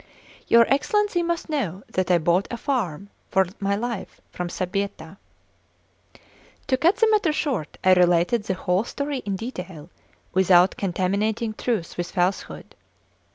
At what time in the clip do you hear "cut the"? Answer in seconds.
6.77-7.07